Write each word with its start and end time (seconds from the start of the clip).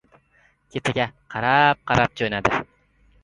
Ketiga 0.75 1.05
qarab-qarab 1.35 2.17
jo‘nadi. 2.23 2.63